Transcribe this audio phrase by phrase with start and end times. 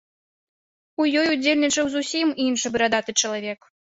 [1.03, 3.59] У ёй удзельнічаў зусім іншы барадаты чалавек.